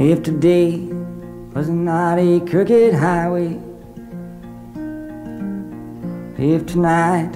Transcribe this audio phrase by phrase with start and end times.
[0.00, 0.78] If today
[1.54, 3.60] was not a crooked highway,
[6.38, 7.30] if tonight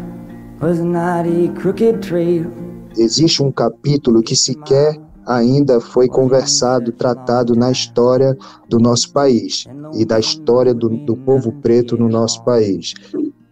[0.63, 2.51] was not a crooked trail.
[2.97, 8.35] Existe um capítulo que sequer ainda foi conversado, tratado na história
[8.67, 12.95] do nosso país e da história do, do povo preto no nosso país,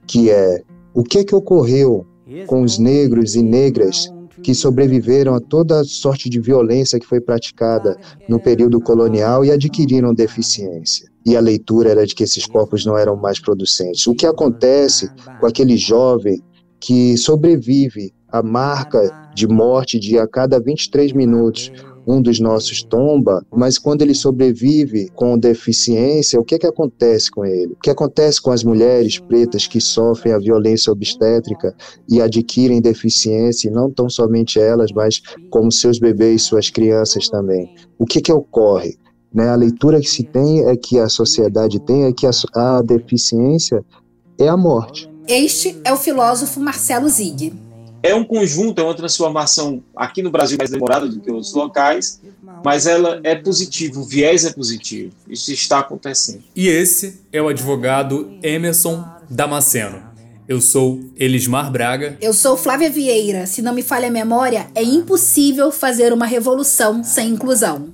[0.07, 0.63] que é
[0.95, 2.07] o que que ocorreu
[2.47, 4.11] com os negros e negras
[4.43, 7.97] que sobreviveram a toda sorte de violência que foi praticada
[8.29, 11.09] no período colonial e adquiriram deficiência.
[11.25, 14.07] E a leitura era de que esses corpos não eram mais producentes.
[14.07, 15.09] O que acontece
[15.41, 16.43] com aquele jovem
[16.81, 21.71] que sobrevive à marca de morte de a cada 23 minutos
[22.07, 27.45] um dos nossos tomba, mas quando ele sobrevive com deficiência, o que, que acontece com
[27.45, 27.73] ele?
[27.73, 31.75] O que acontece com as mulheres pretas que sofrem a violência obstétrica
[32.09, 35.21] e adquirem deficiência, e não tão somente elas, mas
[35.51, 37.75] como seus bebês, suas crianças também?
[37.99, 38.97] O que, que ocorre?
[39.33, 42.83] Né, a leitura que se tem é que a sociedade tem é que a, a
[42.83, 43.83] deficiência
[44.39, 45.11] é a morte.
[45.27, 47.53] Este é o filósofo Marcelo Zig.
[48.03, 52.21] É um conjunto, é uma transformação aqui no Brasil mais demorada do que os locais,
[52.65, 55.13] mas ela é positiva, o viés é positivo.
[55.29, 56.43] Isso está acontecendo.
[56.55, 60.03] E esse é o advogado Emerson Damasceno.
[60.49, 62.19] Eu sou Elismar Braga.
[62.21, 63.47] Eu sou Flávia Vieira.
[63.47, 67.89] Se não me falha a memória, é impossível fazer uma revolução sem inclusão.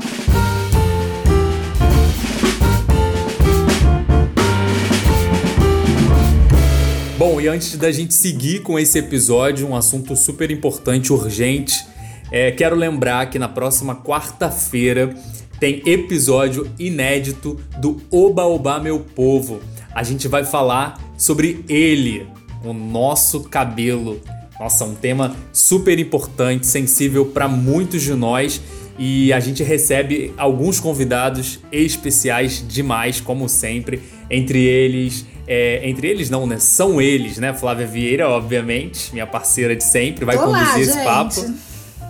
[7.31, 11.85] Bom, e antes da gente seguir com esse episódio, um assunto super importante, urgente,
[12.33, 15.15] é, quero lembrar que na próxima quarta-feira
[15.61, 19.61] tem episódio inédito do Oba Oba Meu Povo.
[19.95, 22.27] A gente vai falar sobre ele,
[22.65, 24.23] o nosso cabelo.
[24.59, 28.59] Nossa, um tema super importante, sensível para muitos de nós
[28.99, 34.01] e a gente recebe alguns convidados especiais demais, como sempre.
[34.31, 36.59] Entre eles, é, entre eles não, né?
[36.59, 37.55] São eles, né?
[37.55, 40.97] Flávia Vieira, obviamente, minha parceira de sempre, vai Olá, conduzir gente.
[40.97, 41.55] esse papo.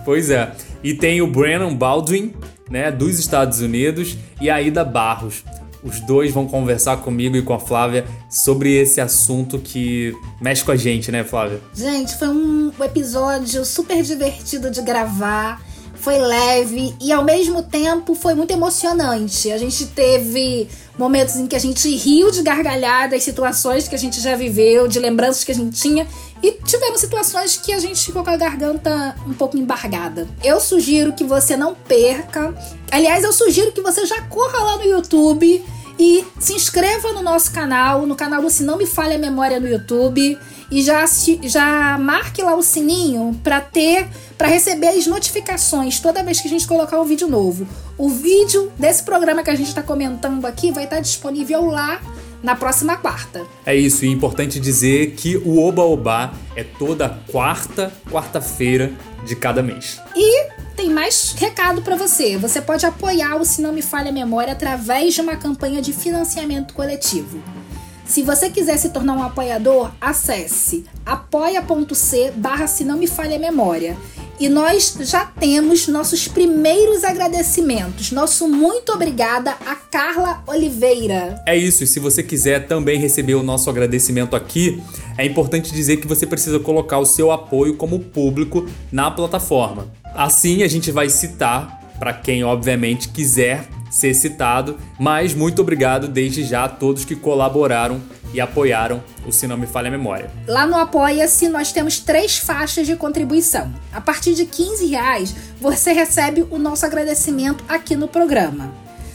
[0.03, 0.51] Pois é.
[0.83, 2.33] E tem o Brennan Baldwin,
[2.69, 2.91] né?
[2.91, 5.43] Dos Estados Unidos, e a Aida Barros.
[5.81, 10.71] Os dois vão conversar comigo e com a Flávia sobre esse assunto que mexe com
[10.71, 11.61] a gente, né, Flávia?
[11.73, 15.61] Gente, foi um episódio super divertido de gravar
[15.99, 19.51] foi leve e ao mesmo tempo foi muito emocionante.
[19.51, 20.67] A gente teve
[20.97, 24.87] momentos em que a gente riu de gargalhar das situações que a gente já viveu,
[24.87, 26.07] de lembranças que a gente tinha,
[26.41, 30.27] e tivemos situações que a gente ficou com a garganta um pouco embargada.
[30.43, 32.53] Eu sugiro que você não perca.
[32.91, 35.63] Aliás, eu sugiro que você já corra lá no YouTube
[35.99, 39.59] e se inscreva no nosso canal, no canal do Se Não Me Falha a Memória
[39.59, 40.39] no YouTube
[40.71, 41.03] e já,
[41.43, 46.49] já marque lá o sininho para ter para receber as notificações toda vez que a
[46.49, 47.67] gente colocar um vídeo novo.
[47.97, 51.99] O vídeo desse programa que a gente está comentando aqui vai estar disponível lá
[52.41, 53.45] na próxima quarta.
[53.65, 58.93] É isso, e é importante dizer que o Oba Oba é toda quarta, quarta-feira
[59.25, 59.99] de cada mês.
[60.15, 60.48] E
[60.79, 62.37] tem mais recado para você.
[62.37, 65.91] Você pode apoiar o Se Não Me Falha a Memória através de uma campanha de
[65.91, 67.43] financiamento coletivo.
[68.05, 73.97] Se você quiser se tornar um apoiador, acesse apoia.c barra se não me falha memória.
[74.39, 78.11] E nós já temos nossos primeiros agradecimentos.
[78.11, 81.43] Nosso muito obrigada a Carla Oliveira.
[81.45, 84.81] É isso, e se você quiser também receber o nosso agradecimento aqui,
[85.17, 89.87] é importante dizer que você precisa colocar o seu apoio como público na plataforma.
[90.15, 96.45] Assim a gente vai citar para quem obviamente quiser ser citado, mas muito obrigado desde
[96.45, 97.99] já a todos que colaboraram
[98.33, 100.29] e apoiaram o Se Não Me Falha a Memória.
[100.47, 103.73] Lá no Apoia-se nós temos três faixas de contribuição.
[103.91, 108.73] A partir de 15 reais você recebe o nosso agradecimento aqui no programa.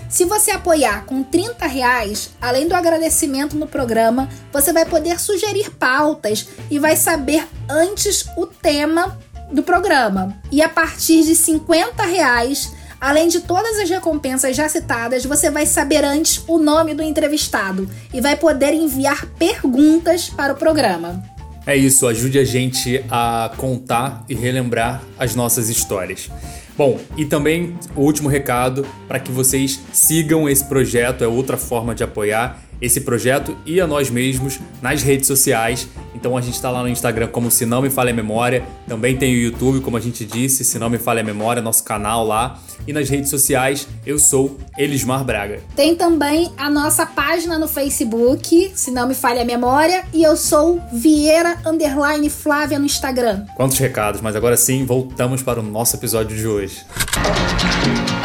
[0.08, 5.70] Se você apoiar com 30 reais, além do agradecimento no programa, você vai poder sugerir
[5.70, 9.18] pautas e vai saber antes o tema
[9.50, 10.36] do programa.
[10.52, 15.66] E a partir de 50 reais Além de todas as recompensas já citadas, você vai
[15.66, 21.22] saber antes o nome do entrevistado e vai poder enviar perguntas para o programa.
[21.66, 26.30] É isso, ajude a gente a contar e relembrar as nossas histórias.
[26.76, 31.94] Bom, e também o último recado para que vocês sigam esse projeto, é outra forma
[31.94, 35.88] de apoiar esse projeto e a nós mesmos nas redes sociais.
[36.14, 39.16] Então a gente está lá no Instagram como Se Não Me Falha a Memória, também
[39.16, 42.24] tem o YouTube, como a gente disse, Se Não Me Falha a Memória, nosso canal
[42.24, 42.58] lá.
[42.86, 45.60] E nas redes sociais eu sou Elismar Braga.
[45.74, 50.36] Tem também a nossa página no Facebook, Se Não Me Falha a Memória, e eu
[50.36, 53.46] sou Vieira Underline Flávia no Instagram.
[53.56, 56.84] Quantos recados, mas agora sim voltamos para o nosso episódio de hoje.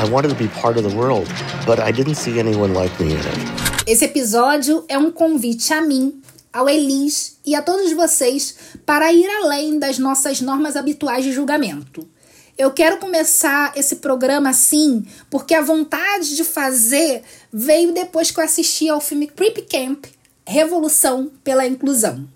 [0.02, 1.28] I wanted to be part of the world,
[1.66, 3.69] but I didn't see anyone like me in it.
[3.90, 6.22] Esse episódio é um convite a mim,
[6.54, 8.56] ao Elis e a todos vocês
[8.86, 12.08] para ir além das nossas normas habituais de julgamento.
[12.56, 18.44] Eu quero começar esse programa assim, porque a vontade de fazer veio depois que eu
[18.44, 20.06] assisti ao filme Creep Camp
[20.46, 22.30] Revolução pela Inclusão,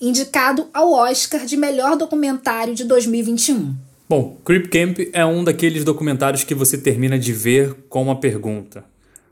[0.00, 3.76] indicado ao Oscar de melhor documentário de 2021.
[4.08, 8.82] Bom, Creep Camp é um daqueles documentários que você termina de ver com uma pergunta.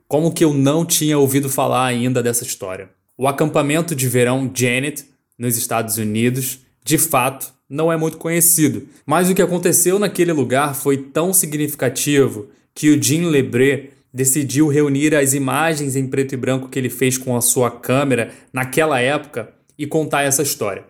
[0.08, 2.90] Como que eu não tinha ouvido falar ainda dessa história?
[3.18, 5.04] O acampamento de verão Janet,
[5.36, 8.86] nos Estados Unidos, de fato, não é muito conhecido.
[9.04, 15.12] Mas o que aconteceu naquele lugar foi tão significativo que o Jean Lebré decidiu reunir
[15.12, 19.52] as imagens em preto e branco que ele fez com a sua câmera naquela época
[19.76, 20.84] e contar essa história.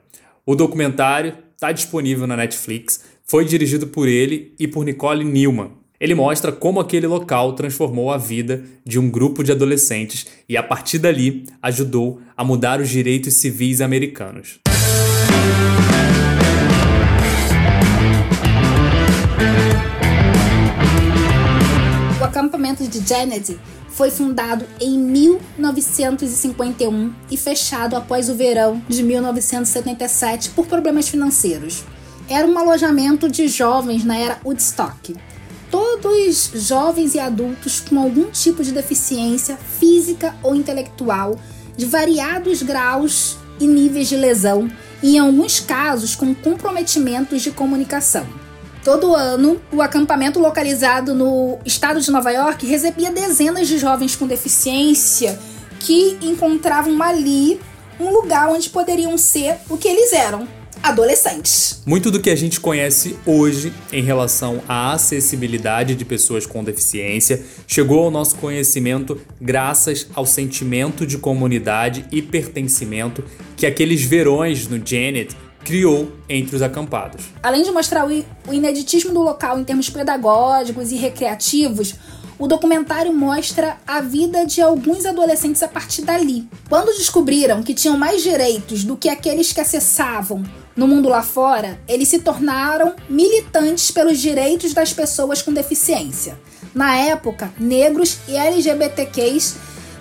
[0.45, 5.73] O documentário está disponível na Netflix, foi dirigido por ele e por Nicole Newman.
[5.99, 10.63] Ele mostra como aquele local transformou a vida de um grupo de adolescentes e, a
[10.63, 14.61] partir dali, ajudou a mudar os direitos civis americanos.
[22.21, 23.59] O acampamento de Janet
[23.89, 31.85] foi fundado em 1951 e fechado após o verão de 1977 por problemas financeiros
[32.29, 35.15] era um alojamento de jovens na era Woodstock.
[35.77, 41.39] Todos jovens e adultos com algum tipo de deficiência física ou intelectual,
[41.77, 44.71] de variados graus e níveis de lesão,
[45.03, 48.27] e em alguns casos com comprometimentos de comunicação.
[48.83, 54.27] Todo ano, o acampamento localizado no estado de Nova York recebia dezenas de jovens com
[54.27, 55.39] deficiência
[55.81, 57.61] que encontravam ali
[58.01, 60.49] um lugar onde poderiam ser o que eles eram,
[60.83, 61.83] adolescentes.
[61.87, 67.43] Muito do que a gente conhece hoje em relação à acessibilidade de pessoas com deficiência
[67.67, 73.25] chegou ao nosso conhecimento graças ao sentimento de comunidade e pertencimento
[73.57, 77.25] que aqueles verões no Janet criou entre os acampados.
[77.43, 81.95] Além de mostrar o ineditismo do local em termos pedagógicos e recreativos,
[82.39, 86.47] o documentário mostra a vida de alguns adolescentes a partir dali.
[86.69, 90.45] Quando descobriram que tinham mais direitos do que aqueles que acessavam
[90.77, 96.39] no mundo lá fora, eles se tornaram militantes pelos direitos das pessoas com deficiência.
[96.75, 99.57] Na época, negros e LGBTQs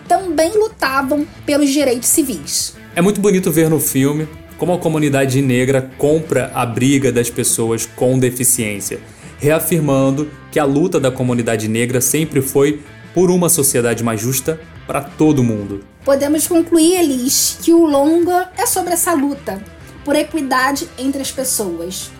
[0.05, 2.75] também lutavam pelos direitos civis.
[2.93, 4.27] É muito bonito ver no filme
[4.57, 8.99] como a comunidade negra compra a briga das pessoas com deficiência,
[9.39, 12.81] reafirmando que a luta da comunidade negra sempre foi
[13.13, 15.85] por uma sociedade mais justa para todo mundo.
[16.03, 19.74] Podemos concluir, Elis, que o longa é sobre essa luta
[20.05, 22.11] por equidade entre as pessoas.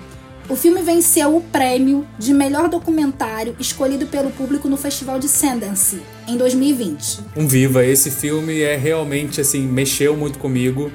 [0.49, 6.01] O filme venceu o prêmio de melhor documentário escolhido pelo público no Festival de Sundance
[6.27, 7.19] em 2020.
[7.37, 10.91] Um viva, esse filme é realmente assim mexeu muito comigo.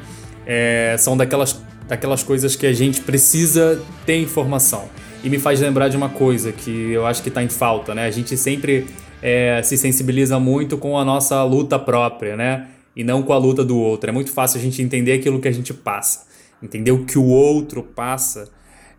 [0.47, 1.59] É, são daquelas
[1.89, 4.85] daquelas coisas que a gente precisa ter informação
[5.25, 8.07] e me faz lembrar de uma coisa que eu acho que está em falta, né?
[8.07, 8.87] A gente sempre
[9.21, 12.69] é, se sensibiliza muito com a nossa luta própria, né?
[12.95, 14.09] E não com a luta do outro.
[14.09, 16.30] É muito fácil a gente entender aquilo que a gente passa.
[16.63, 18.49] Entender o que o outro passa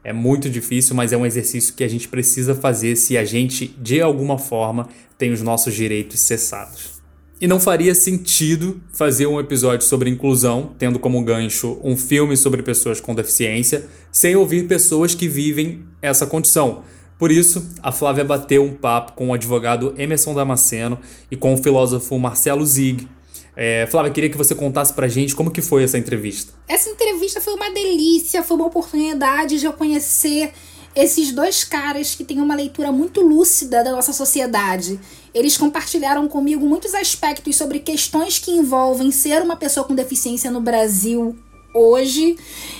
[0.03, 3.67] é muito difícil, mas é um exercício que a gente precisa fazer se a gente,
[3.79, 7.01] de alguma forma, tem os nossos direitos cessados.
[7.39, 12.61] E não faria sentido fazer um episódio sobre inclusão, tendo como gancho um filme sobre
[12.61, 16.83] pessoas com deficiência, sem ouvir pessoas que vivem essa condição.
[17.17, 20.99] Por isso, a Flávia bateu um papo com o advogado Emerson Damasceno
[21.29, 23.07] e com o filósofo Marcelo Zig,
[23.55, 26.53] é, Flávia, queria que você contasse pra gente como que foi essa entrevista.
[26.67, 30.53] Essa entrevista foi uma delícia, foi uma oportunidade de eu conhecer
[30.95, 34.99] esses dois caras que têm uma leitura muito lúcida da nossa sociedade.
[35.33, 40.59] Eles compartilharam comigo muitos aspectos sobre questões que envolvem ser uma pessoa com deficiência no
[40.59, 41.37] Brasil
[41.73, 42.37] hoje,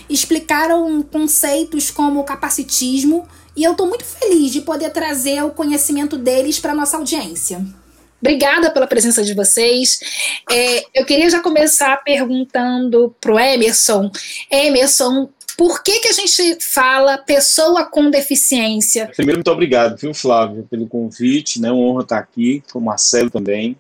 [0.10, 3.26] explicaram conceitos como capacitismo,
[3.56, 7.66] e eu estou muito feliz de poder trazer o conhecimento deles para nossa audiência.
[8.22, 10.00] Obrigada pela presença de vocês.
[10.50, 14.12] É, eu queria já começar perguntando para o Emerson.
[14.50, 19.12] Emerson, por que, que a gente fala pessoa com deficiência?
[19.16, 21.60] Primeiro, muito obrigado, viu, Flávio, pelo convite.
[21.60, 21.72] Né?
[21.72, 23.76] Uma honra estar aqui, com o Marcelo também.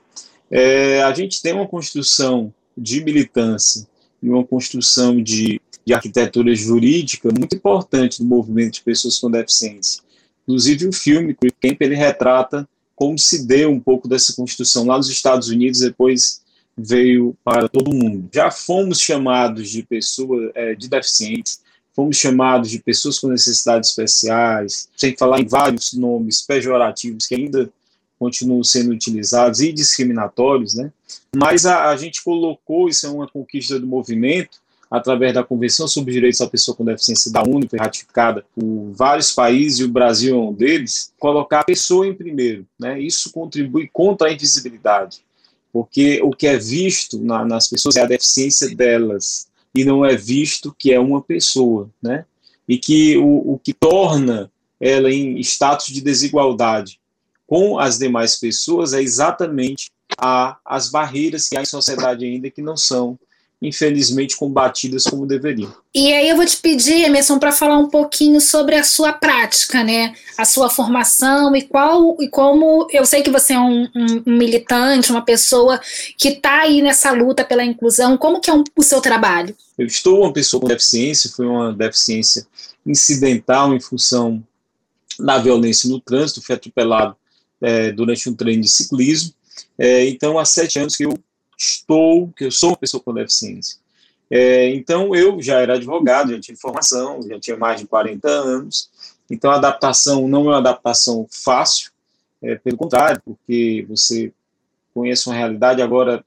[0.49, 3.87] É, a gente tem uma construção de militância
[4.21, 10.01] e uma construção de, de arquitetura jurídica muito importante do movimento de pessoas com deficiência.
[10.43, 12.67] Inclusive, o filme Camp ele retrata
[13.01, 16.39] como se deu um pouco dessa construção lá nos Estados Unidos, depois
[16.77, 18.29] veio para todo mundo.
[18.31, 21.61] Já fomos chamados de pessoas é, de deficientes,
[21.95, 27.73] fomos chamados de pessoas com necessidades especiais, sem falar em vários nomes pejorativos que ainda
[28.19, 30.93] continuam sendo utilizados e discriminatórios, né?
[31.35, 34.60] Mas a, a gente colocou, isso é uma conquista do movimento,
[34.91, 39.31] através da Convenção sobre os Direitos da Pessoa com Deficiência da ONU, ratificada por vários
[39.31, 42.67] países e o Brasil é um deles, colocar a pessoa em primeiro.
[42.77, 42.99] Né?
[42.99, 45.21] Isso contribui contra a invisibilidade,
[45.71, 50.17] porque o que é visto na, nas pessoas é a deficiência delas, e não é
[50.17, 52.25] visto que é uma pessoa, né?
[52.67, 56.99] e que o, o que torna ela em status de desigualdade
[57.47, 62.61] com as demais pessoas é exatamente a, as barreiras que há em sociedade ainda que
[62.61, 63.17] não são
[63.61, 65.71] infelizmente combatidas como deveriam.
[65.93, 69.83] E aí eu vou te pedir, Emerson, para falar um pouquinho sobre a sua prática,
[69.83, 70.15] né?
[70.37, 74.37] A sua formação e qual e como eu sei que você é um, um, um
[74.37, 75.79] militante, uma pessoa
[76.17, 78.17] que está aí nessa luta pela inclusão.
[78.17, 79.55] Como que é um, o seu trabalho?
[79.77, 82.47] Eu estou uma pessoa com deficiência, foi uma deficiência
[82.83, 84.43] incidental em função
[85.19, 87.15] da violência no trânsito, fui atropelado
[87.61, 89.33] é, durante um treino de ciclismo.
[89.77, 91.13] É, então, há sete anos que eu
[91.61, 93.77] estou, que eu sou uma pessoa com deficiência.
[94.29, 98.89] É, então, eu já era advogado, já tinha formação, já tinha mais de 40 anos.
[99.29, 101.91] Então, a adaptação não é uma adaptação fácil,
[102.41, 104.31] é, pelo contrário, porque você
[104.93, 106.23] conhece uma realidade, agora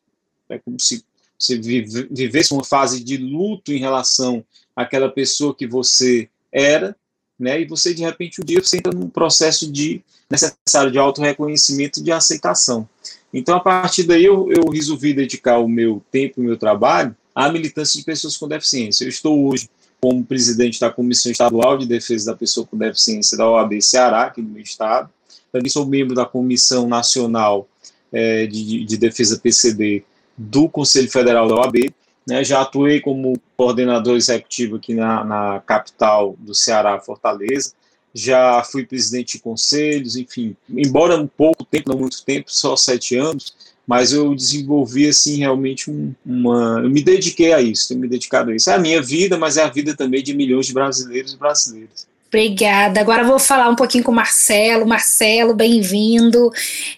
[0.49, 1.05] é como se
[1.38, 4.45] você vive, vivesse uma fase de luto em relação
[4.76, 6.97] àquela pessoa que você era,
[7.38, 12.00] né, e você, de repente, um dia você entra num processo de necessário de auto-reconhecimento
[12.00, 12.88] e de aceitação.
[13.37, 17.17] Então, a partir daí, eu, eu resolvi dedicar o meu tempo e o meu trabalho
[17.35, 19.05] à militância de pessoas com deficiência.
[19.05, 19.69] Eu estou hoje
[20.00, 24.41] como presidente da Comissão Estadual de Defesa da Pessoa com Deficiência da OAB Ceará, aqui
[24.41, 25.11] no meu estado.
[25.50, 27.67] Também sou membro da Comissão Nacional
[28.12, 30.05] é, de, de, Defesa PCD
[30.38, 31.93] do Conselho Federal da OAB.
[32.26, 37.73] Né, já atuei como coordenador executivo aqui na, na capital do Ceará, Fortaleza
[38.14, 43.16] já fui presidente de conselhos, enfim, embora um pouco tempo, não muito tempo, só sete
[43.16, 43.54] anos,
[43.87, 48.50] mas eu desenvolvi assim realmente um, uma, eu me dediquei a isso, tenho me dedicado
[48.50, 48.71] a isso.
[48.71, 52.06] É a minha vida, mas é a vida também de milhões de brasileiros e brasileiras.
[52.35, 53.00] Obrigada.
[53.00, 54.85] Agora vou falar um pouquinho com o Marcelo.
[54.85, 56.50] Marcelo, bem-vindo.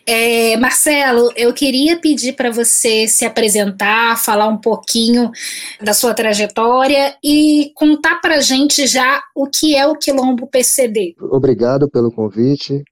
[0.07, 5.31] É, Marcelo, eu queria pedir para você se apresentar, falar um pouquinho
[5.79, 11.15] da sua trajetória e contar para a gente já o que é o Quilombo PCD.
[11.21, 12.83] Obrigado pelo convite.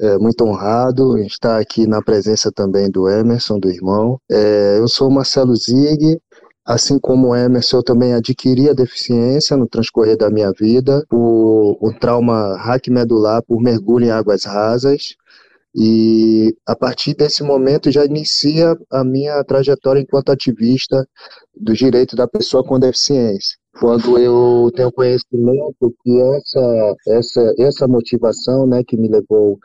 [0.00, 4.20] É, muito honrado estar aqui na presença também do Emerson, do irmão.
[4.30, 6.20] É, eu sou Marcelo Zig,
[6.68, 11.90] Assim como Emerson, eu também adquiri a deficiência no transcorrer da minha vida por um
[11.98, 15.16] trauma medular por mergulho em águas rasas.
[15.74, 21.08] E a partir desse momento já inicia a minha trajetória enquanto ativista
[21.58, 23.56] dos direitos da pessoa com deficiência.
[23.80, 29.58] Quando eu tenho conhecimento que essa, essa, essa motivação né, que me levou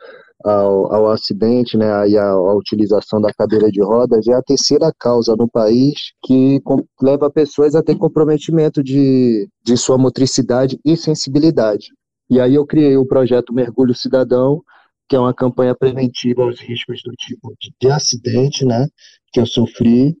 [0.44, 5.34] ao, ao acidente né, e à, utilização da cadeira de rodas é a terceira causa
[5.34, 6.60] no país que
[7.00, 11.88] leva pessoas a ter comprometimento de, de sua motricidade e sensibilidade.
[12.28, 14.62] E aí eu criei o projeto Mergulho Cidadão,
[15.08, 18.86] que é uma campanha preventiva aos riscos do tipo de, de acidente, né,
[19.32, 20.14] que eu sofri,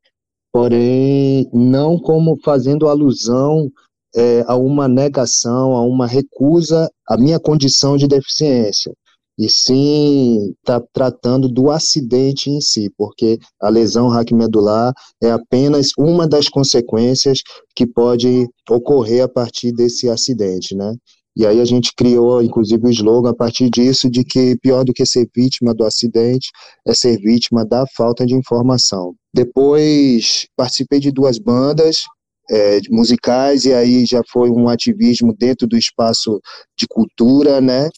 [0.50, 3.70] porém não como fazendo alusão
[4.16, 8.92] é, a uma negação, a uma recusa à minha condição de deficiência
[9.38, 16.26] e sim está tratando do acidente em si, porque a lesão raquimedular é apenas uma
[16.26, 17.40] das consequências
[17.74, 20.94] que pode ocorrer a partir desse acidente, né?
[21.36, 24.92] E aí a gente criou, inclusive, o slogan a partir disso, de que pior do
[24.92, 26.48] que ser vítima do acidente
[26.86, 29.14] é ser vítima da falta de informação.
[29.34, 32.04] Depois participei de duas bandas,
[32.48, 36.40] é, musicais, e aí já foi um ativismo dentro do espaço
[36.78, 37.88] de cultura, né?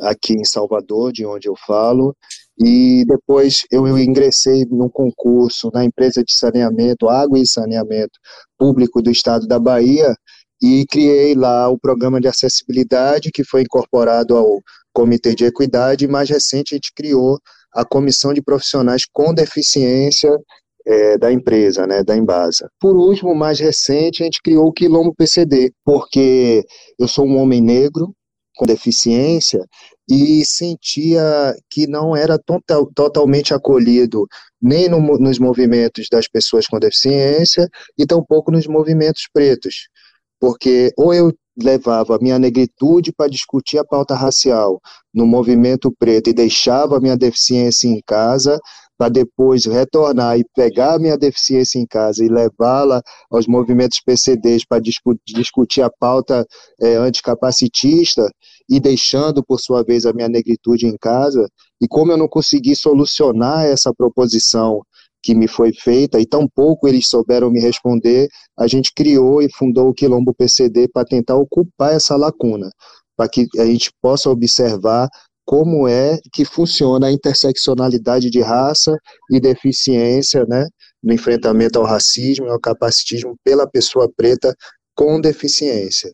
[0.00, 2.14] Aqui em Salvador, de onde eu falo,
[2.58, 8.18] e depois eu, ingressei num concurso na empresa de saneamento, água e saneamento
[8.58, 10.14] público do estado da Bahia,
[10.62, 14.60] e criei lá o programa de acessibilidade que foi incorporado ao
[14.92, 17.38] Comitê de Equidade, e mais recente a gente criou
[17.74, 20.30] a Comissão de Profissionais com Deficiência
[20.86, 22.68] é, da empresa, né, da Embasa.
[22.80, 26.64] Por último, mais recente, a gente criou o Quilombo PCD, porque
[26.98, 28.14] eu sou um homem negro,
[28.54, 29.64] com deficiência
[30.08, 34.26] e sentia que não era total, totalmente acolhido
[34.60, 37.68] nem no, nos movimentos das pessoas com deficiência
[37.98, 39.88] e tampouco nos movimentos pretos,
[40.40, 44.80] porque ou eu levava a minha negritude para discutir a pauta racial
[45.12, 48.58] no movimento preto e deixava minha deficiência em casa
[49.02, 54.64] para depois retornar e pegar a minha deficiência em casa e levá-la aos movimentos PCDs
[54.64, 56.46] para discu discutir a pauta
[56.80, 58.30] é, anticapacitista
[58.70, 61.48] e deixando, por sua vez, a minha negritude em casa,
[61.80, 64.82] e como eu não consegui solucionar essa proposição
[65.20, 69.88] que me foi feita, e tampouco eles souberam me responder, a gente criou e fundou
[69.88, 72.70] o Quilombo PCD para tentar ocupar essa lacuna,
[73.16, 75.08] para que a gente possa observar
[75.44, 78.96] como é que funciona a interseccionalidade de raça
[79.30, 80.66] e deficiência, né,
[81.02, 84.54] no enfrentamento ao racismo e ao capacitismo pela pessoa preta
[84.94, 86.12] com deficiência.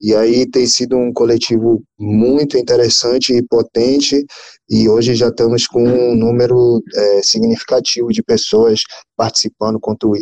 [0.00, 4.24] E aí tem sido um coletivo muito interessante e potente,
[4.70, 8.82] e hoje já estamos com um número é, significativo de pessoas
[9.16, 9.80] participando,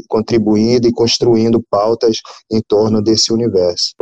[0.08, 2.20] contribuindo e construindo pautas
[2.50, 3.94] em torno desse universo.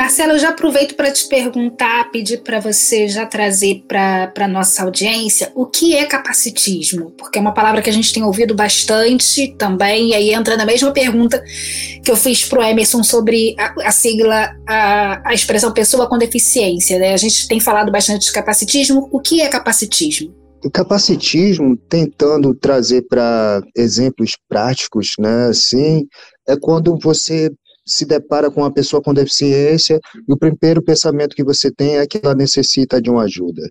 [0.00, 4.82] Marcelo, eu já aproveito para te perguntar, pedir para você já trazer para a nossa
[4.82, 9.54] audiência o que é capacitismo, porque é uma palavra que a gente tem ouvido bastante
[9.58, 11.44] também, e aí entra na mesma pergunta
[12.02, 16.16] que eu fiz para o Emerson sobre a, a sigla, a, a, expressão pessoa com
[16.16, 16.98] deficiência.
[16.98, 17.12] Né?
[17.12, 19.06] A gente tem falado bastante de capacitismo.
[19.12, 20.34] O que é capacitismo?
[20.64, 26.06] O capacitismo, tentando trazer para exemplos práticos, né, assim,
[26.48, 27.50] é quando você
[27.90, 32.06] se depara com uma pessoa com deficiência e o primeiro pensamento que você tem é
[32.06, 33.62] que ela necessita de uma ajuda,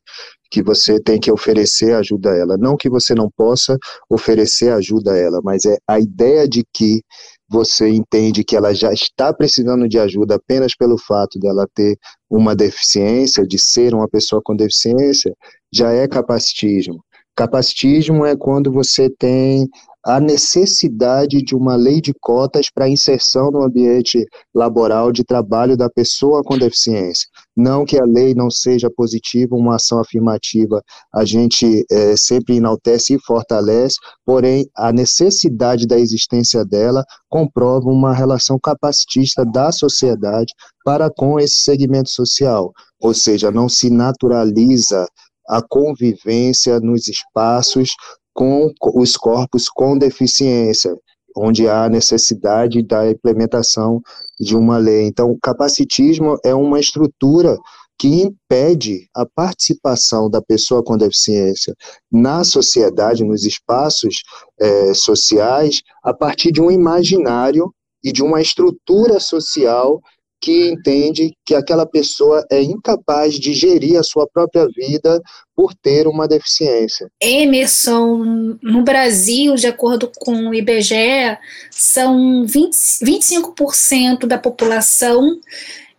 [0.51, 2.57] que você tem que oferecer ajuda a ela.
[2.57, 3.77] Não que você não possa
[4.09, 7.01] oferecer ajuda a ela, mas é a ideia de que
[7.49, 11.97] você entende que ela já está precisando de ajuda apenas pelo fato dela ter
[12.29, 15.33] uma deficiência, de ser uma pessoa com deficiência,
[15.73, 17.03] já é capacitismo.
[17.35, 19.67] Capacitismo é quando você tem
[20.09, 24.25] a necessidade de uma lei de cotas para inserção no ambiente
[24.55, 27.27] laboral de trabalho da pessoa com deficiência.
[27.55, 30.81] Não que a lei não seja positiva, uma ação afirmativa,
[31.13, 38.11] a gente é, sempre enaltece e fortalece, porém, a necessidade da existência dela comprova uma
[38.11, 40.51] relação capacitista da sociedade
[40.83, 45.07] para com esse segmento social, ou seja, não se naturaliza
[45.47, 47.95] a convivência nos espaços
[48.33, 50.95] com os corpos com deficiência,
[51.35, 54.01] onde há necessidade da implementação
[54.39, 55.05] de uma lei.
[55.07, 57.57] Então, o capacitismo é uma estrutura
[57.97, 61.75] que impede a participação da pessoa com deficiência
[62.09, 64.23] na sociedade, nos espaços
[64.57, 70.01] é, sociais, a partir de um imaginário e de uma estrutura social
[70.41, 75.21] que entende que aquela pessoa é incapaz de gerir a sua própria vida
[75.55, 77.09] por ter uma deficiência.
[77.21, 81.37] Emerson, no Brasil, de acordo com o IBGE,
[81.69, 82.71] são 20,
[83.03, 85.37] 25% da população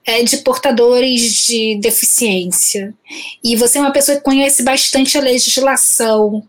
[0.06, 2.94] é, de portadores de deficiência.
[3.44, 6.42] E você é uma pessoa que conhece bastante a legislação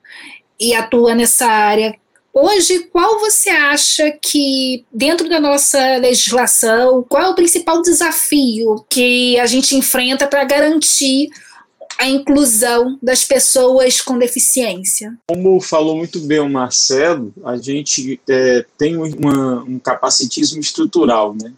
[0.59, 1.93] e atua nessa área.
[2.33, 9.37] Hoje, qual você acha que, dentro da nossa legislação, qual é o principal desafio que
[9.39, 11.29] a gente enfrenta para garantir
[11.99, 15.17] a inclusão das pessoas com deficiência?
[15.27, 21.51] Como falou muito bem o Marcelo, a gente é, tem uma, um capacitismo estrutural, né?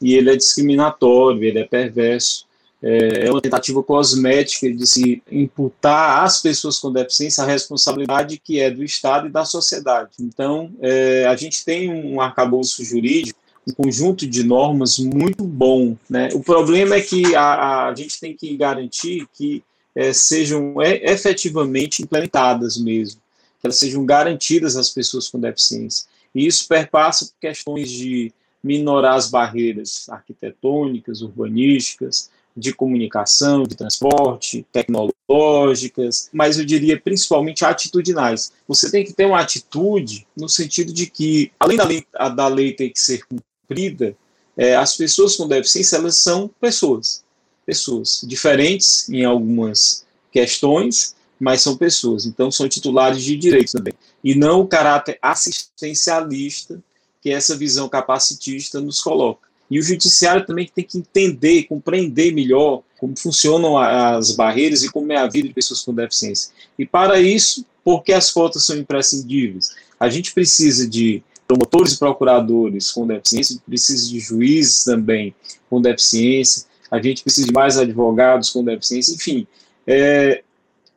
[0.00, 2.47] E ele é discriminatório, ele é perverso
[2.82, 8.60] é, é uma tentativa cosmética de se imputar às pessoas com deficiência a responsabilidade que
[8.60, 10.10] é do Estado e da sociedade.
[10.20, 15.96] Então, é, a gente tem um arcabouço jurídico, um conjunto de normas muito bom.
[16.08, 16.28] Né?
[16.32, 19.62] O problema é que a, a gente tem que garantir que
[19.94, 23.20] é, sejam efetivamente implementadas mesmo,
[23.60, 26.06] que elas sejam garantidas às pessoas com deficiência.
[26.32, 34.66] E isso perpassa por questões de minorar as barreiras arquitetônicas, urbanísticas, de comunicação, de transporte,
[34.72, 38.52] tecnológicas, mas eu diria principalmente atitudinais.
[38.66, 42.72] Você tem que ter uma atitude no sentido de que, além da lei, da lei
[42.72, 44.16] ter que ser cumprida,
[44.56, 47.22] é, as pessoas com deficiência elas são pessoas,
[47.64, 53.94] pessoas diferentes em algumas questões, mas são pessoas, então são titulares de direitos também,
[54.24, 56.82] e não o caráter assistencialista
[57.22, 59.47] que essa visão capacitista nos coloca.
[59.70, 65.12] E o judiciário também tem que entender, compreender melhor como funcionam as barreiras e como
[65.12, 66.50] é a vida de pessoas com deficiência.
[66.78, 69.70] E para isso, porque as cotas são imprescindíveis?
[70.00, 75.34] A gente precisa de promotores e procuradores com deficiência, precisa de juízes também
[75.70, 79.46] com deficiência, a gente precisa de mais advogados com deficiência, enfim.
[79.86, 80.42] É,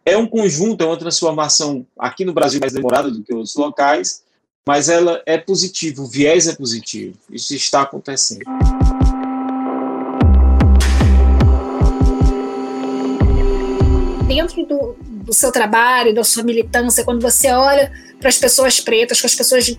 [0.06, 4.24] é um conjunto, é uma transformação aqui no Brasil mais demorada do que outros locais,
[4.68, 7.18] mas ela é positiva, o viés é positivo.
[7.32, 8.46] Isso está acontecendo.
[14.28, 19.20] Dentro do, do seu trabalho, da sua militância, quando você olha para as pessoas pretas,
[19.20, 19.76] com as pessoas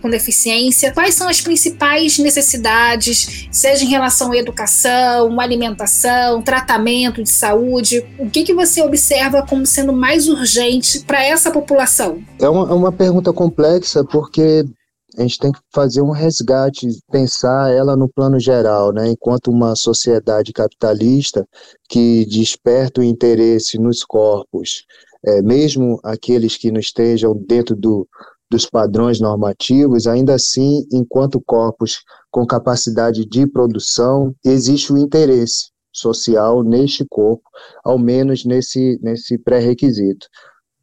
[0.00, 7.30] com deficiência, quais são as principais necessidades, seja em relação à educação, alimentação, tratamento de
[7.30, 12.22] saúde, o que, que você observa como sendo mais urgente para essa população?
[12.40, 14.64] É uma, é uma pergunta complexa porque
[15.18, 19.08] a gente tem que fazer um resgate, pensar ela no plano geral, né?
[19.08, 21.46] Enquanto uma sociedade capitalista
[21.88, 24.84] que desperta o interesse nos corpos,
[25.24, 28.06] é, mesmo aqueles que não estejam dentro do,
[28.50, 36.62] dos padrões normativos, ainda assim, enquanto corpos com capacidade de produção, existe o interesse social
[36.62, 37.42] neste corpo,
[37.84, 40.26] ao menos nesse, nesse pré-requisito.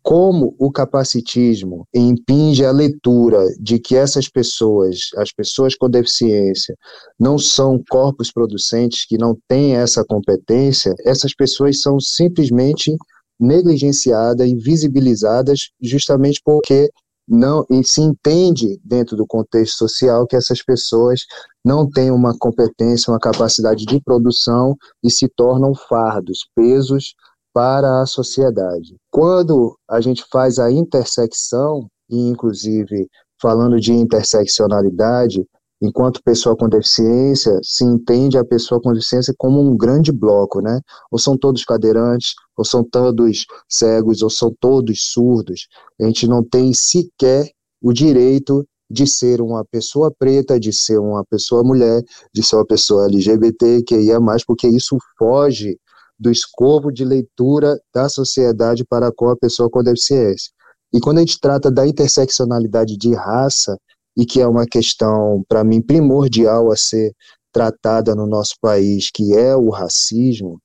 [0.03, 6.75] Como o capacitismo impinge a leitura de que essas pessoas, as pessoas com deficiência,
[7.19, 12.95] não são corpos producentes que não têm essa competência, essas pessoas são simplesmente
[13.39, 16.89] negligenciadas, invisibilizadas, justamente porque
[17.27, 21.21] não se entende dentro do contexto social que essas pessoas
[21.63, 27.15] não têm uma competência, uma capacidade de produção e se tornam fardos, pesos
[27.53, 28.95] para a sociedade.
[29.09, 33.07] Quando a gente faz a intersecção, e inclusive
[33.41, 35.45] falando de interseccionalidade,
[35.81, 40.79] enquanto pessoa com deficiência, se entende a pessoa com deficiência como um grande bloco, né?
[41.11, 45.67] Ou são todos cadeirantes, ou são todos cegos, ou são todos surdos.
[46.01, 47.49] A gente não tem sequer
[47.81, 52.65] o direito de ser uma pessoa preta, de ser uma pessoa mulher, de ser uma
[52.65, 55.77] pessoa LGBT, que ia mais, porque isso foge
[56.17, 60.51] do escopo de leitura da sociedade para com a pessoa com deficiência.
[60.93, 63.77] E quando a gente trata da interseccionalidade de raça,
[64.17, 67.13] e que é uma questão, para mim, primordial a ser
[67.51, 70.59] tratada no nosso país, que é o racismo,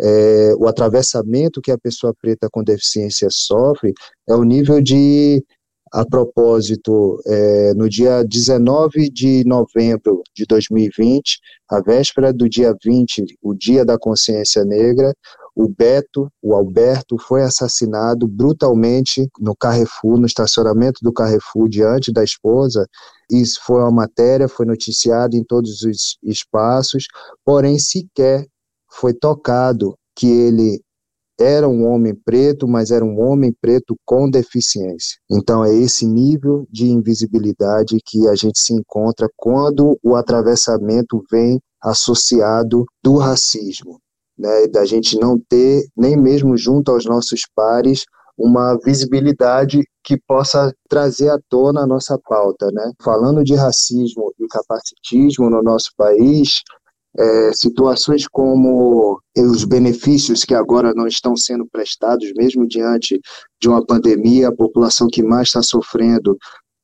[0.00, 3.92] é, o atravessamento que a pessoa preta com deficiência sofre,
[4.28, 5.42] é o nível de
[5.92, 11.38] a propósito, é, no dia 19 de novembro de 2020,
[11.70, 15.14] a véspera do dia 20, o Dia da Consciência Negra,
[15.58, 22.22] o Beto, o Alberto, foi assassinado brutalmente no Carrefour, no estacionamento do Carrefour, diante da
[22.22, 22.86] esposa.
[23.28, 27.08] Isso foi uma matéria, foi noticiado em todos os espaços,
[27.44, 28.46] porém sequer
[28.88, 30.80] foi tocado que ele
[31.40, 35.18] era um homem preto, mas era um homem preto com deficiência.
[35.28, 41.60] Então é esse nível de invisibilidade que a gente se encontra quando o atravessamento vem
[41.82, 44.00] associado do racismo,
[44.38, 48.04] né, da gente não ter nem mesmo junto aos nossos pares
[48.38, 52.92] uma visibilidade que possa trazer à tona a nossa pauta, né?
[53.02, 56.62] Falando de racismo e capacitismo no nosso país,
[57.18, 63.20] é, situações como os benefícios que agora não estão sendo prestados, mesmo diante
[63.60, 66.38] de uma pandemia, a população que mais está sofrendo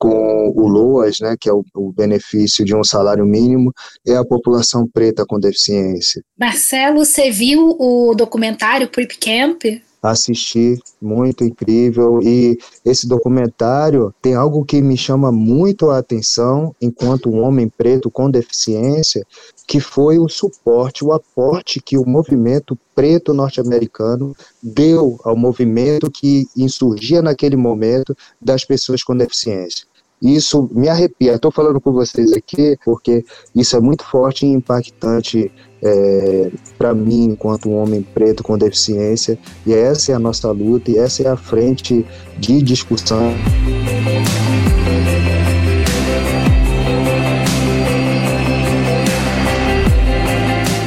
[0.05, 3.73] com o LOAS, né, que é o, o, benefício de um salário mínimo,
[4.07, 6.23] é a população preta com deficiência.
[6.38, 9.62] Marcelo, você viu o documentário Prep Camp?
[10.03, 12.21] Assisti, muito incrível.
[12.23, 18.11] E esse documentário tem algo que me chama muito a atenção, enquanto um homem preto
[18.11, 19.27] com deficiência,
[19.67, 26.47] que foi o suporte, o aporte que o movimento preto norte-americano deu ao movimento que
[26.55, 29.87] insurgia naquele momento das pessoas com deficiência.
[30.25, 31.35] Isso me arrepia.
[31.35, 33.23] Estou falando com vocês aqui porque
[33.55, 39.39] isso é muito forte e impactante é, para mim, enquanto um homem preto com deficiência.
[39.67, 42.07] E essa é a nossa luta e essa é a frente
[42.39, 43.35] de discussão.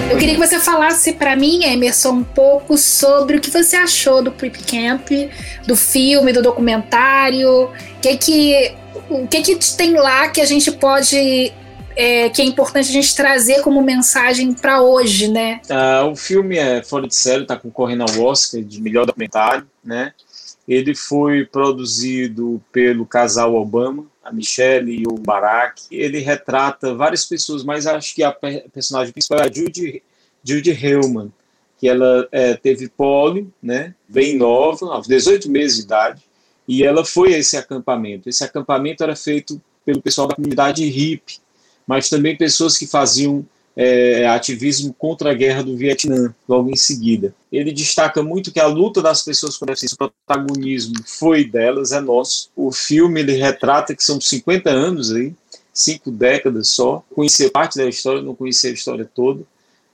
[0.09, 4.23] Eu queria que você falasse para mim, Emerson, um pouco sobre o que você achou
[4.23, 5.09] do Prep Camp,
[5.67, 7.69] do filme, do documentário,
[8.01, 8.75] que que,
[9.09, 11.53] o que, que tem lá que a gente pode
[11.97, 15.59] é, que é importante a gente trazer como mensagem para hoje, né?
[15.67, 20.13] Ah, o filme é fora de série, está concorrendo ao Oscar de melhor documentário, né?
[20.67, 25.83] Ele foi produzido pelo casal Obama, a Michelle e o Barack.
[25.89, 28.35] Ele retrata várias pessoas, mas acho que a
[28.71, 30.03] personagem principal é a Judy,
[30.43, 31.31] Judy Hellman,
[31.79, 36.21] que ela é, teve pólio, né, bem nova, aos 18 meses de idade,
[36.67, 38.27] e ela foi a esse acampamento.
[38.27, 41.39] Esse acampamento era feito pelo pessoal da comunidade hippie,
[41.87, 47.33] mas também pessoas que faziam é, ativismo contra a guerra do Vietnã, logo em seguida.
[47.51, 52.01] Ele destaca muito que a luta das pessoas com deficiência, o protagonismo foi delas, é
[52.01, 52.49] nosso.
[52.55, 55.33] O filme ele retrata que são 50 anos aí,
[55.71, 59.43] cinco décadas só, conhecer parte da história, não conhecer a história toda.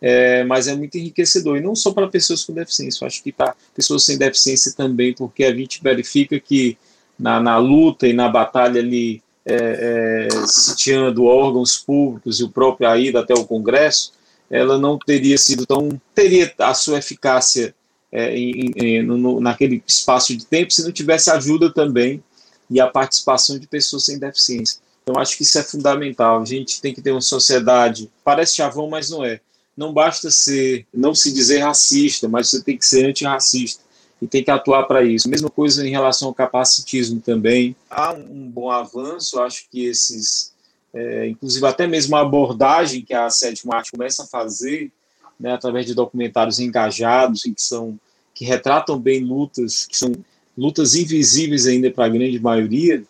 [0.05, 3.31] É, mas é muito enriquecedor, e não só para pessoas com deficiência, eu acho que
[3.31, 6.77] para pessoas sem deficiência também, porque a gente verifica que
[7.17, 12.89] na, na luta e na batalha ali, é, é, sitiando órgãos públicos e o próprio
[12.89, 14.11] a ida até o Congresso,
[14.51, 15.89] ela não teria sido tão.
[16.13, 17.73] teria a sua eficácia
[18.11, 22.21] é, em, em, no, naquele espaço de tempo se não tivesse ajuda também
[22.69, 24.81] e a participação de pessoas sem deficiência.
[25.01, 26.41] Então, acho que isso é fundamental.
[26.41, 29.39] A gente tem que ter uma sociedade, parece chavão, mas não é.
[29.75, 33.83] Não basta ser, não se dizer racista, mas você tem que ser antirracista
[34.21, 35.29] e tem que atuar para isso.
[35.29, 37.75] Mesma coisa em relação ao capacitismo também.
[37.89, 40.53] Há um bom avanço, acho que esses,
[40.93, 44.91] é, inclusive até mesmo a abordagem que a sétima arte começa a fazer,
[45.39, 47.99] né, através de documentários engajados que são
[48.35, 50.11] que retratam bem lutas que são
[50.57, 53.03] lutas invisíveis ainda para a grande maioria,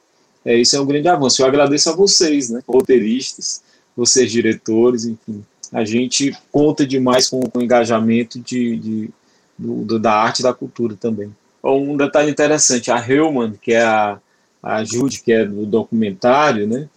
[0.46, 1.42] é, isso é um grande avanço.
[1.42, 3.62] Eu agradeço a vocês, né, roteiristas,
[3.96, 5.44] vocês diretores, enfim.
[5.74, 9.10] A gente conta demais com, o engajamento de, de
[9.58, 11.36] do, do, da arte e da cultura também.
[11.64, 14.20] Um detalhe interessante, a Hellman, que é a,
[14.62, 16.88] a Jude, que é do documentário, né?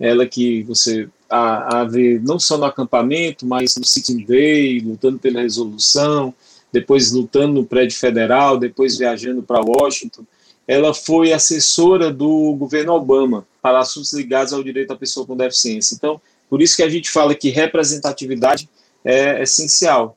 [0.00, 5.18] Ela que você a, a ver não só no acampamento, mas no Sitting Day, lutando
[5.18, 6.34] pela resolução,
[6.72, 10.24] depois lutando no prédio federal, depois viajando para Washington.
[10.66, 15.94] Ela foi assessora do governo Obama para assuntos ligados ao direito à pessoa com deficiência.
[15.94, 18.68] Então, por isso que a gente fala que representatividade
[19.04, 20.16] é essencial.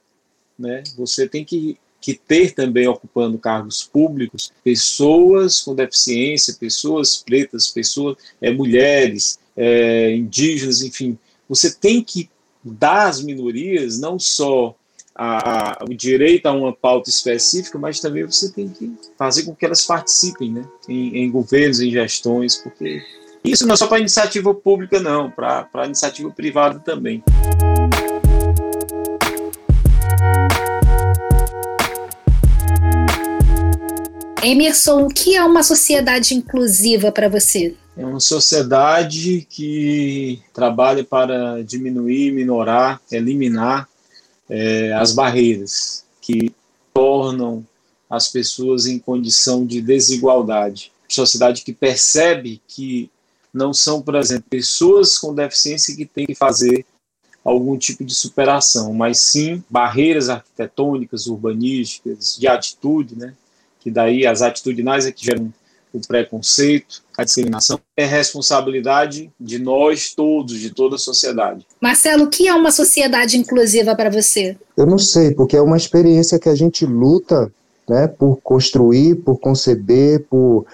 [0.57, 0.83] Né?
[0.97, 8.15] Você tem que que ter também ocupando cargos públicos pessoas com deficiência, pessoas pretas, pessoas
[8.41, 11.17] é, mulheres, é, indígenas, enfim.
[11.49, 12.29] Você tem que
[12.63, 14.75] dar às minorias não só
[15.15, 19.55] a, a, o direito a uma pauta específica, mas também você tem que fazer com
[19.55, 23.01] que elas participem né, em, em governos, em gestões, porque
[23.51, 27.23] isso não é só para iniciativa pública, não, para iniciativa privada também.
[34.43, 37.75] Emerson, o que é uma sociedade inclusiva para você?
[37.97, 43.89] É uma sociedade que trabalha para diminuir, minorar, eliminar
[44.49, 46.53] é, as barreiras que
[46.93, 47.65] tornam
[48.09, 50.91] as pessoas em condição de desigualdade.
[51.09, 53.09] Sociedade que percebe que
[53.57, 56.85] não são, por exemplo, pessoas com deficiência que têm que fazer
[57.43, 63.33] algum tipo de superação, mas sim barreiras arquitetônicas, urbanísticas, de atitude, né,
[63.79, 65.53] que daí as atitudinais é que geram
[65.93, 71.65] o preconceito, a discriminação, é responsabilidade de nós todos, de toda a sociedade.
[71.81, 74.57] Marcelo, o que é uma sociedade inclusiva para você?
[74.75, 77.51] Eu não sei, porque é uma experiência que a gente luta
[77.87, 80.65] né, por construir, por conceber, por,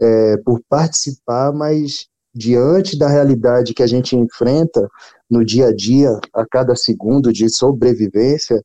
[0.00, 4.88] é, por participar, mas diante da realidade que a gente enfrenta
[5.30, 8.62] no dia a dia, a cada segundo de sobrevivência,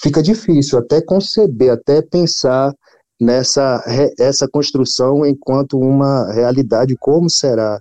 [0.00, 2.72] fica difícil até conceber, até pensar
[3.20, 3.82] nessa
[4.18, 7.80] essa construção enquanto uma realidade, como será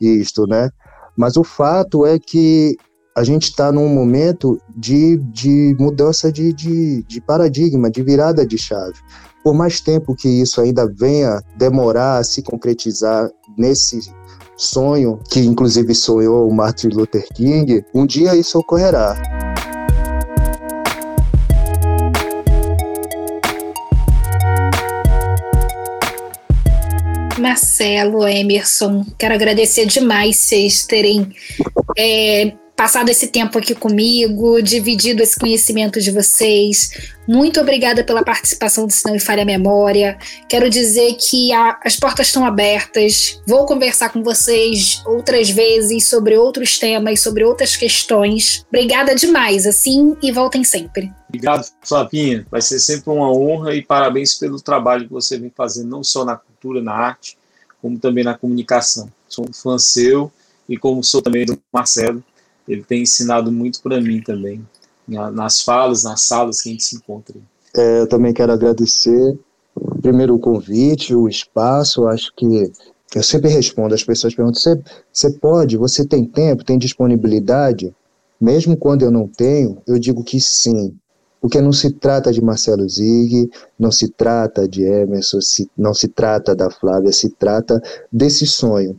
[0.00, 0.70] isto, né?
[1.16, 2.76] Mas o fato é que
[3.16, 8.56] a gente está num momento de, de mudança de, de, de paradigma, de virada de
[8.56, 8.98] chave.
[9.44, 14.00] Por mais tempo que isso ainda venha demorar a se concretizar nesse
[14.62, 19.16] sonho, que inclusive sonhou o Martin Luther King, um dia isso ocorrerá.
[27.38, 31.32] Marcelo, Emerson, quero agradecer demais vocês terem
[31.98, 36.90] é, passado esse tempo aqui comigo, dividido esse conhecimento de vocês.
[37.28, 40.18] Muito obrigada pela participação do Sinão e Falha Memória.
[40.48, 43.40] Quero dizer que a, as portas estão abertas.
[43.46, 48.66] Vou conversar com vocês outras vezes sobre outros temas, sobre outras questões.
[48.68, 51.12] Obrigada demais, assim, e voltem sempre.
[51.28, 52.44] Obrigado, Flavinha.
[52.50, 56.24] Vai ser sempre uma honra e parabéns pelo trabalho que você vem fazendo, não só
[56.24, 57.38] na cultura, na arte,
[57.80, 59.08] como também na comunicação.
[59.28, 60.32] Sou um fã seu
[60.68, 62.24] e como sou também do Marcelo,
[62.72, 64.66] ele tem ensinado muito para mim também,
[65.06, 67.36] nas falas, nas salas que a gente se encontra.
[67.74, 69.38] É, eu também quero agradecer,
[70.00, 72.70] primeiro o convite, o espaço, acho que
[73.14, 74.60] eu sempre respondo, as pessoas perguntam,
[75.12, 77.94] você, pode, você tem tempo, tem disponibilidade?
[78.40, 80.94] Mesmo quando eu não tenho, eu digo que sim,
[81.40, 85.38] porque não se trata de Marcelo Zig, não se trata de Emerson,
[85.76, 88.98] não se trata da Flávia, se trata desse sonho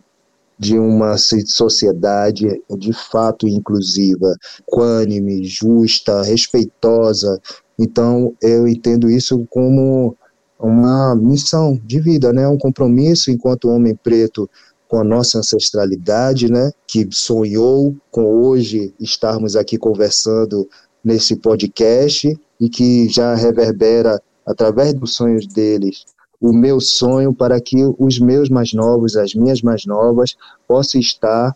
[0.64, 2.48] de uma sociedade
[2.78, 4.34] de fato inclusiva,
[4.66, 7.38] quânime, justa, respeitosa.
[7.78, 10.16] Então, eu entendo isso como
[10.58, 12.48] uma missão de vida, né?
[12.48, 14.50] Um compromisso enquanto homem preto
[14.88, 16.72] com a nossa ancestralidade, né?
[16.88, 20.70] Que sonhou com hoje estarmos aqui conversando
[21.04, 26.06] nesse podcast e que já reverbera através dos sonhos deles
[26.44, 30.36] o meu sonho para que os meus mais novos, as minhas mais novas,
[30.68, 31.56] possam estar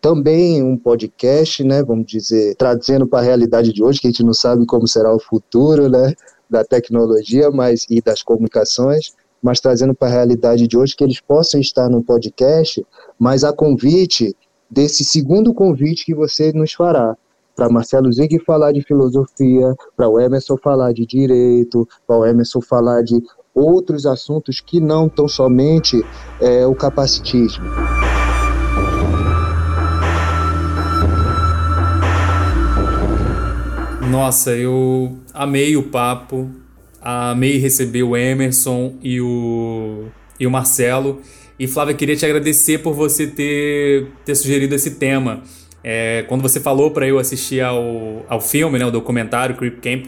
[0.00, 4.22] também um podcast, né, vamos dizer, trazendo para a realidade de hoje, que a gente
[4.22, 6.14] não sabe como será o futuro, né,
[6.48, 11.20] da tecnologia, mas e das comunicações, mas trazendo para a realidade de hoje que eles
[11.20, 12.86] possam estar no podcast,
[13.18, 14.36] mas a convite
[14.70, 17.16] desse segundo convite que você nos fará,
[17.56, 22.60] para Marcelo Zig falar de filosofia, para o Emerson falar de direito, para o Emerson
[22.60, 23.20] falar de
[23.58, 26.04] outros assuntos que não tão somente
[26.40, 27.64] é, o capacitismo.
[34.10, 36.50] Nossa, eu amei o papo,
[37.00, 40.06] amei receber o Emerson e o,
[40.40, 41.20] e o Marcelo.
[41.58, 45.42] E Flávia, queria te agradecer por você ter, ter sugerido esse tema.
[45.82, 50.06] É, quando você falou para eu assistir ao, ao filme, né, o documentário Creep Camp,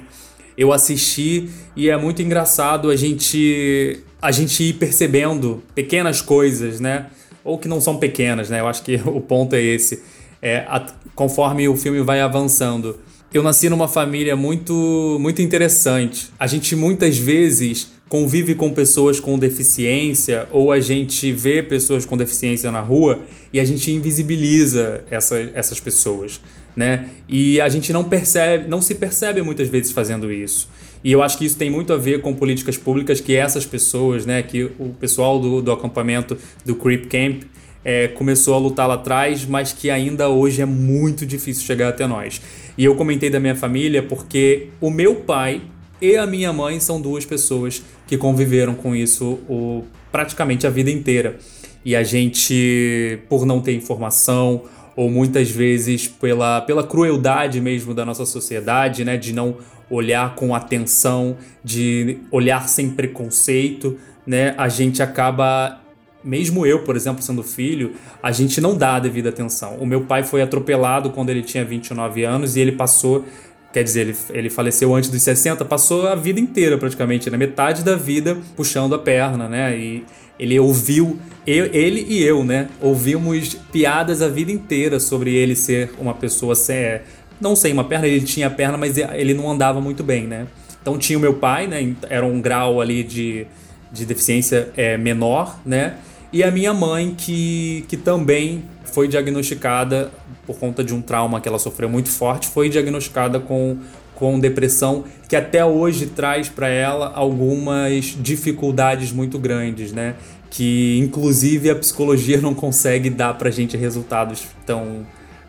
[0.56, 7.06] eu assisti e é muito engraçado a gente a gente ir percebendo pequenas coisas, né?
[7.42, 8.60] Ou que não são pequenas, né?
[8.60, 10.02] Eu acho que o ponto é esse.
[10.42, 12.98] É, a, conforme o filme vai avançando.
[13.32, 16.28] Eu nasci numa família muito muito interessante.
[16.38, 22.16] A gente muitas vezes convive com pessoas com deficiência ou a gente vê pessoas com
[22.16, 23.20] deficiência na rua
[23.52, 26.40] e a gente invisibiliza essa, essas pessoas
[26.80, 27.10] né?
[27.28, 30.66] E a gente não percebe, não se percebe muitas vezes fazendo isso.
[31.04, 34.24] E eu acho que isso tem muito a ver com políticas públicas que essas pessoas,
[34.24, 37.42] né, que o pessoal do, do acampamento do Creep Camp
[37.84, 42.06] é, começou a lutar lá atrás, mas que ainda hoje é muito difícil chegar até
[42.06, 42.40] nós.
[42.78, 45.60] E eu comentei da minha família porque o meu pai
[46.00, 50.90] e a minha mãe são duas pessoas que conviveram com isso o, praticamente a vida
[50.90, 51.38] inteira.
[51.84, 54.62] E a gente, por não ter informação
[54.96, 59.56] ou muitas vezes pela, pela crueldade mesmo da nossa sociedade, né, de não
[59.88, 65.80] olhar com atenção, de olhar sem preconceito, né, a gente acaba
[66.22, 69.76] mesmo eu, por exemplo, sendo filho, a gente não dá a devida atenção.
[69.76, 73.24] O meu pai foi atropelado quando ele tinha 29 anos e ele passou,
[73.72, 77.82] quer dizer, ele, ele faleceu antes dos 60, passou a vida inteira praticamente, na metade
[77.82, 79.76] da vida puxando a perna, né?
[79.76, 80.04] E
[80.40, 82.68] ele ouviu, eu, ele e eu, né?
[82.80, 87.00] Ouvimos piadas a vida inteira sobre ele ser uma pessoa sem,
[87.38, 90.46] não sem uma perna, ele tinha perna, mas ele não andava muito bem, né?
[90.80, 91.94] Então tinha o meu pai, né?
[92.08, 93.46] Era um grau ali de,
[93.92, 95.96] de deficiência é, menor, né?
[96.32, 100.10] E a minha mãe, que, que também foi diagnosticada
[100.46, 103.76] por conta de um trauma que ela sofreu muito forte, foi diagnosticada com
[104.20, 110.14] com depressão que até hoje traz para ela algumas dificuldades muito grandes, né?
[110.50, 115.06] Que inclusive a psicologia não consegue dar para gente resultados tão,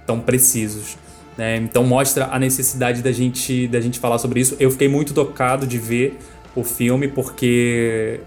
[0.07, 0.95] tão precisos.
[1.37, 1.57] Né?
[1.57, 4.55] Então mostra a necessidade da gente, da gente falar sobre isso.
[4.57, 6.17] Eu fiquei muito tocado de ver
[6.55, 8.21] o filme porque,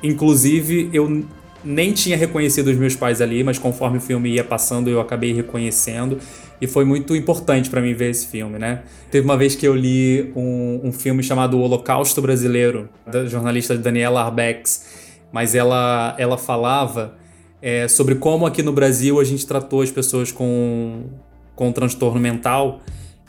[0.00, 1.24] inclusive, eu
[1.64, 5.32] nem tinha reconhecido os meus pais ali, mas conforme o filme ia passando eu acabei
[5.32, 6.18] reconhecendo
[6.62, 8.84] e foi muito importante para mim ver esse filme, né?
[9.10, 13.76] Teve uma vez que eu li um, um filme chamado O Holocausto Brasileiro, da jornalista
[13.76, 17.16] Daniela Arbex, mas ela, ela falava
[17.60, 21.06] é, sobre como aqui no Brasil a gente tratou as pessoas com,
[21.56, 22.80] com transtorno mental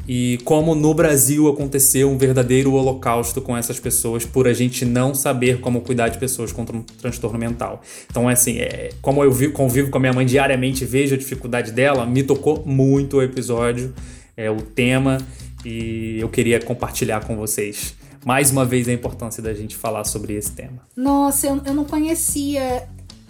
[0.07, 5.15] e como no Brasil aconteceu um verdadeiro holocausto com essas pessoas por a gente não
[5.15, 7.81] saber como cuidar de pessoas com um transtorno mental.
[8.09, 11.17] Então, é assim, é, como eu vi, convivo com a minha mãe diariamente vejo a
[11.17, 13.93] dificuldade dela, me tocou muito o episódio,
[14.35, 15.19] é, o tema,
[15.65, 20.33] e eu queria compartilhar com vocês mais uma vez a importância da gente falar sobre
[20.33, 20.81] esse tema.
[20.95, 22.87] Nossa, eu, eu não conhecia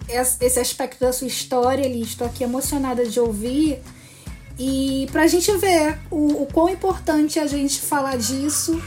[0.08, 2.02] esse aspecto da sua história, Li.
[2.02, 3.78] Estou aqui emocionada de ouvir.
[4.58, 8.80] E pra gente ver o, o quão importante é a gente falar disso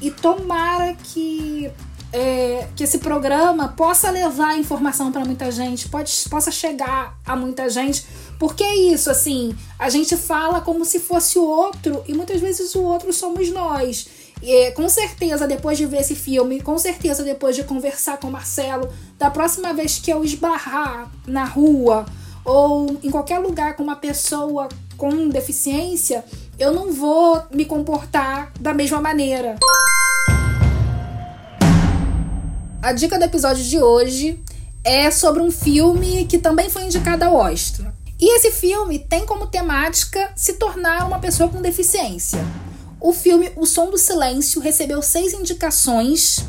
[0.00, 1.70] e tomara que
[2.12, 7.68] é, que esse programa possa levar informação para muita gente, pode, possa chegar a muita
[7.68, 8.06] gente,
[8.38, 12.74] porque é isso, assim, a gente fala como se fosse o outro e muitas vezes
[12.74, 14.08] o outro somos nós.
[14.40, 18.30] E, com certeza, depois de ver esse filme, com certeza, depois de conversar com o
[18.30, 18.88] Marcelo,
[19.18, 22.06] da próxima vez que eu esbarrar na rua
[22.48, 26.24] ou em qualquer lugar com uma pessoa com deficiência,
[26.58, 29.56] eu não vou me comportar da mesma maneira.
[32.80, 34.42] A dica do episódio de hoje
[34.82, 37.92] é sobre um filme que também foi indicado ao Oscar.
[38.18, 42.42] E esse filme tem como temática se tornar uma pessoa com deficiência.
[42.98, 46.44] O filme O Som do Silêncio recebeu seis indicações,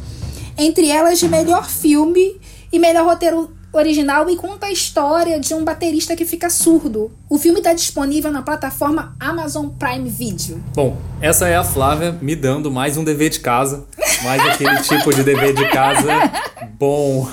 [0.58, 2.40] entre elas de melhor filme
[2.72, 7.12] e melhor roteiro original e conta a história de um baterista que fica surdo.
[7.30, 10.64] O filme está disponível na plataforma Amazon Prime Video.
[10.74, 13.86] Bom, essa é a Flávia me dando mais um dever de casa,
[14.24, 16.10] mais aquele tipo de dever de casa
[16.80, 17.30] bom.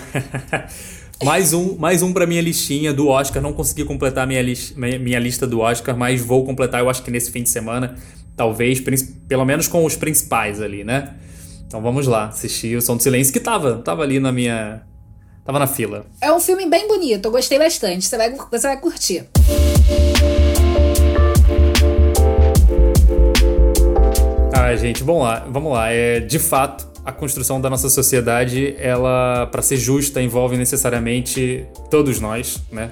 [1.23, 3.41] mais um, mais um para minha listinha do Oscar.
[3.41, 7.11] Não consegui completar minha, li minha lista do Oscar, mas vou completar, eu acho que
[7.11, 7.95] nesse fim de semana,
[8.37, 8.83] talvez,
[9.29, 11.15] pelo menos com os principais ali, né?
[11.67, 14.83] Então vamos lá, assistir o Som do Silêncio, que tava, tava ali na minha.
[15.47, 16.05] Tava na fila.
[16.21, 18.05] É um filme bem bonito, eu gostei bastante.
[18.05, 19.25] Você vai, você vai curtir.
[24.53, 25.93] Ah, gente, bom lá, vamos lá.
[25.93, 32.19] É, de fato, a construção da nossa sociedade, ela, para ser justa, envolve necessariamente todos
[32.19, 32.91] nós, né?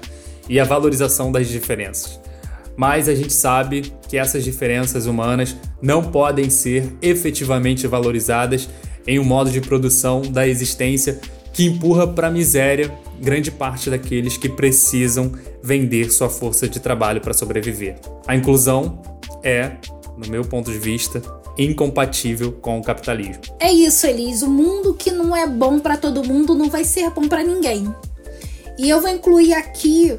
[0.48, 2.20] E a valorização das diferenças.
[2.76, 8.68] Mas a gente sabe que essas diferenças humanas não podem ser efetivamente valorizadas
[9.06, 11.20] em um modo de produção da existência
[11.54, 15.32] que empurra para a miséria grande parte daqueles que precisam
[15.62, 17.96] vender sua força de trabalho para sobreviver.
[18.26, 19.00] A inclusão
[19.42, 19.72] é,
[20.18, 21.22] no meu ponto de vista,
[21.56, 23.40] incompatível com o capitalismo.
[23.60, 24.42] É isso, Elis.
[24.42, 27.94] O mundo que não é bom para todo mundo não vai ser bom para ninguém.
[28.76, 30.18] E eu vou incluir aqui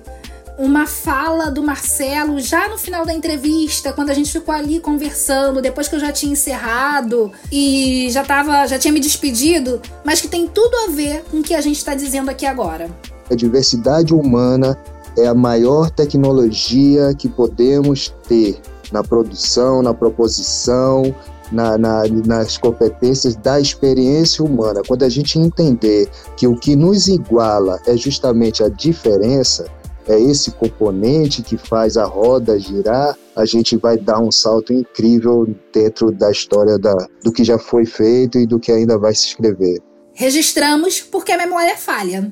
[0.57, 5.61] uma fala do Marcelo já no final da entrevista, quando a gente ficou ali conversando,
[5.61, 10.27] depois que eu já tinha encerrado e já tava, já tinha me despedido, mas que
[10.27, 12.89] tem tudo a ver com o que a gente está dizendo aqui agora.
[13.29, 14.77] A diversidade humana
[15.17, 18.59] é a maior tecnologia que podemos ter
[18.91, 21.13] na produção, na proposição,
[21.51, 24.81] na, na, nas competências da experiência humana.
[24.87, 29.65] Quando a gente entender que o que nos iguala é justamente a diferença,
[30.07, 35.47] é esse componente que faz a roda girar, a gente vai dar um salto incrível
[35.73, 39.27] dentro da história da, do que já foi feito e do que ainda vai se
[39.27, 39.79] escrever.
[40.13, 42.31] Registramos porque a memória falha.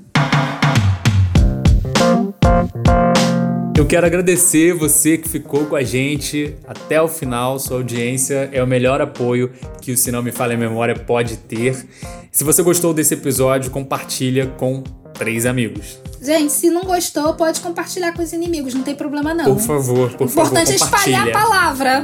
[3.76, 7.60] Eu quero agradecer você que ficou com a gente até o final.
[7.60, 9.52] Sua audiência é o melhor apoio
[9.82, 11.86] que o Se Não Me Falha a Memória pode ter.
[12.32, 16.03] Se você gostou desse episódio, compartilha com três amigos.
[16.24, 19.44] Gente, se não gostou, pode compartilhar com os inimigos, não tem problema não.
[19.44, 22.04] Por favor, por favor, Importante é espalhar a palavra.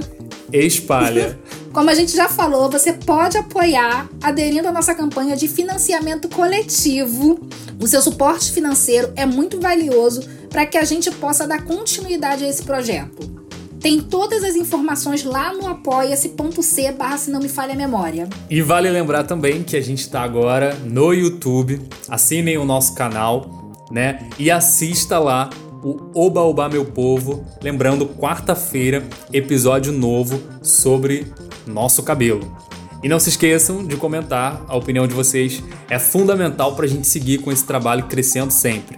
[0.51, 1.39] Espalha.
[1.71, 7.39] Como a gente já falou, você pode apoiar aderindo à nossa campanha de financiamento coletivo.
[7.79, 12.49] O seu suporte financeiro é muito valioso para que a gente possa dar continuidade a
[12.49, 13.39] esse projeto.
[13.79, 18.27] Tem todas as informações lá no apoia-se.c barra se não me falha a memória.
[18.49, 21.79] E vale lembrar também que a gente está agora no YouTube.
[22.09, 24.29] Assinem o nosso canal, né?
[24.37, 25.49] E assista lá
[25.83, 27.45] o Oba Oba Meu Povo.
[27.61, 31.27] Lembrando, quarta-feira, episódio novo sobre
[31.65, 32.57] nosso cabelo.
[33.01, 37.07] E não se esqueçam de comentar, a opinião de vocês é fundamental para a gente
[37.07, 38.97] seguir com esse trabalho crescendo sempre.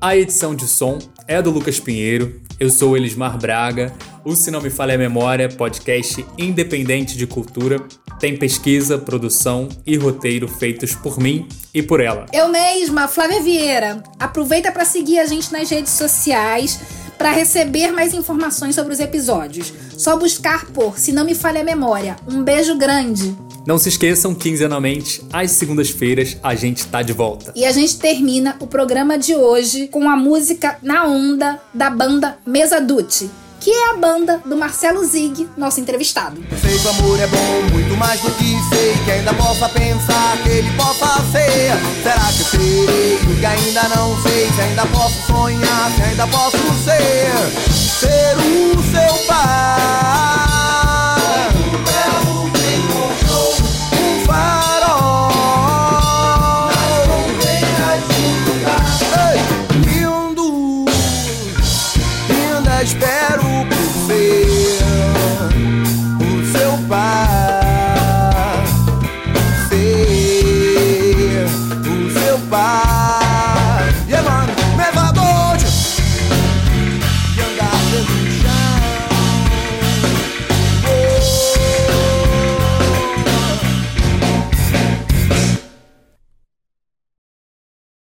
[0.00, 3.92] A edição de som é do Lucas Pinheiro, eu sou Elismar Braga.
[4.24, 7.80] O Se Não Me Falha a Memória, podcast independente de cultura,
[8.18, 12.26] tem pesquisa, produção e roteiro feitos por mim e por ela.
[12.32, 14.02] Eu mesma, Flávia Vieira.
[14.18, 16.80] Aproveita para seguir a gente nas redes sociais
[17.16, 19.72] para receber mais informações sobre os episódios.
[19.96, 22.16] Só buscar por Se Não Me Falha a Memória.
[22.28, 23.36] Um beijo grande.
[23.66, 27.52] Não se esqueçam, quinzenalmente, às segundas-feiras, a gente tá de volta.
[27.54, 32.38] E a gente termina o programa de hoje com a música Na Onda da banda
[32.46, 33.28] Mesa Dutti
[33.60, 36.42] que é a banda do Marcelo Zig, nosso entrevistado.
[36.60, 40.38] Sei que o amor é bom, muito mais do que sei, que ainda possa pensar
[40.42, 41.72] que ele possa ser.
[42.02, 46.56] Será que serei o que ainda não sei, se ainda posso sonhar, se ainda posso
[46.84, 47.32] ser,
[47.72, 50.37] ser o seu pai.